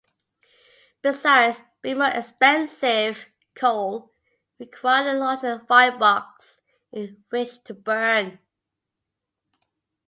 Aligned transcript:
Besides 1.03 1.61
being 1.83 1.99
more 1.99 2.07
expensive, 2.07 3.27
coal 3.53 4.11
required 4.57 5.05
a 5.05 5.13
larger 5.19 5.59
firebox 5.69 6.57
in 6.91 7.23
which 7.29 7.63
to 7.65 7.75
burn. 7.75 8.39